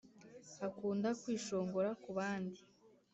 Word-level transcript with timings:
akunda 0.67 1.09
kwishongora 1.21 1.89
kubandi, 2.03 2.61